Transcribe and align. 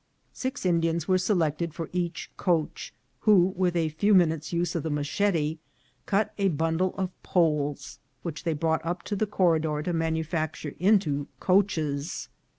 Six 0.33 0.65
In 0.65 0.81
dians 0.81 1.07
were 1.07 1.19
selected 1.19 1.75
for 1.75 1.87
each 1.93 2.31
coach, 2.35 2.91
who, 3.19 3.53
with 3.55 3.75
a 3.75 3.89
few 3.89 4.15
minutes' 4.15 4.51
use 4.51 4.73
of 4.73 4.81
the 4.81 4.89
machete, 4.89 5.59
cut 6.07 6.33
a 6.39 6.47
bundle 6.47 6.95
of 6.97 7.11
poles, 7.21 7.99
which 8.23 8.43
they 8.43 8.53
brought 8.53 8.83
up 8.83 9.03
to 9.03 9.15
the 9.15 9.27
corridor 9.27 9.83
to 9.83 9.93
manufacture 9.93 10.73
into 10.79 11.27
coaches. 11.39 12.29